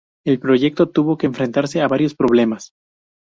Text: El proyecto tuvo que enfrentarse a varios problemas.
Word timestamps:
El 0.25 0.39
proyecto 0.39 0.89
tuvo 0.89 1.15
que 1.15 1.27
enfrentarse 1.27 1.79
a 1.79 1.87
varios 1.87 2.15
problemas. 2.15 2.71